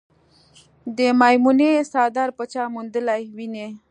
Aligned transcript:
د 0.97 0.99
میمونې 1.19 1.71
څادر 1.91 2.29
به 2.37 2.43
چا 2.53 2.63
موندلې 2.73 3.21
وينه 3.37 3.67